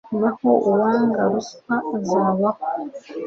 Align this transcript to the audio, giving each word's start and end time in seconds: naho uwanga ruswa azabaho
naho 0.21 0.49
uwanga 0.69 1.21
ruswa 1.31 1.75
azabaho 1.97 2.63